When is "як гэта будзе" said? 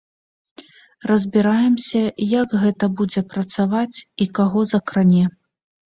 2.39-3.21